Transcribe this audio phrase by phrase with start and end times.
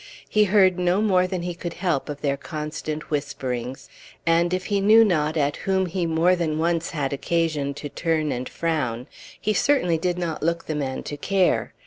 [0.27, 3.87] He heard no more than he could help of their constant whisperings,
[4.25, 8.31] and, if he knew not at whom he more than once had occasion to turn
[8.31, 9.05] and frown,
[9.39, 11.75] he certainly did not look the man to care.